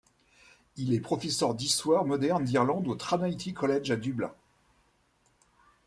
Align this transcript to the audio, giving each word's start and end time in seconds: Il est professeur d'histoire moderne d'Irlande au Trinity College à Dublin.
Il 0.77 0.95
est 0.95 0.99
professeur 0.99 1.53
d'histoire 1.53 2.05
moderne 2.05 2.43
d'Irlande 2.43 2.87
au 2.87 2.95
Trinity 2.95 3.53
College 3.53 3.91
à 3.91 3.97
Dublin. 3.97 4.33